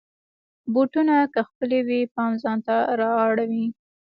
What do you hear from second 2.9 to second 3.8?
را اړوي.